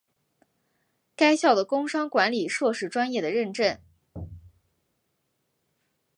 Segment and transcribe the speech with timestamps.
[1.15, 3.77] 该校的工商管理硕士专业的认证。